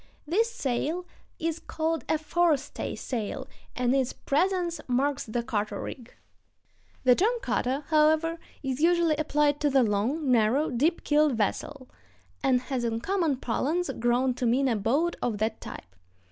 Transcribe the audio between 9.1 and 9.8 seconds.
applied to